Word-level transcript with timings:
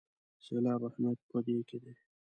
د 0.35 0.39
سېلاب 0.45 0.81
اهمیت 0.87 1.19
په 1.29 1.37
دې 1.45 1.57
کې 1.67 1.77
دی. 1.83 1.93